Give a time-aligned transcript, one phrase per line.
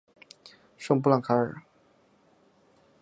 [0.77, 1.61] 圣布朗卡尔。